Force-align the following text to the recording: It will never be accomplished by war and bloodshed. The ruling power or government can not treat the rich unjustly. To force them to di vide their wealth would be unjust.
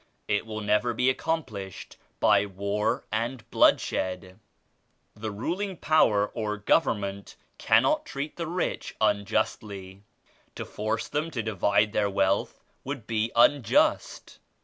It 0.27 0.47
will 0.47 0.61
never 0.61 0.95
be 0.95 1.11
accomplished 1.11 1.95
by 2.19 2.47
war 2.47 3.05
and 3.11 3.47
bloodshed. 3.51 4.39
The 5.15 5.29
ruling 5.29 5.77
power 5.77 6.29
or 6.29 6.57
government 6.57 7.35
can 7.59 7.83
not 7.83 8.03
treat 8.03 8.35
the 8.35 8.47
rich 8.47 8.95
unjustly. 8.99 10.01
To 10.55 10.65
force 10.65 11.07
them 11.07 11.29
to 11.29 11.43
di 11.43 11.51
vide 11.51 11.93
their 11.93 12.09
wealth 12.09 12.59
would 12.83 13.05
be 13.05 13.31
unjust. 13.35 14.39